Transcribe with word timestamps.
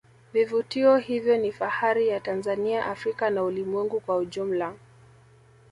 vivutio 0.33 0.97
hivyo 0.97 1.37
ni 1.37 1.51
fahari 1.51 2.07
ya 2.07 2.19
tanzania 2.19 2.85
africa 2.85 3.29
na 3.29 3.43
ulimwengu 3.43 3.99
kwa 3.99 4.17
ujumla 4.17 4.73